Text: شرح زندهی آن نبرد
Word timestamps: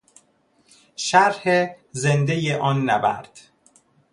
شرح 0.95 1.75
زندهی 1.91 2.53
آن 2.53 2.89
نبرد 2.89 3.39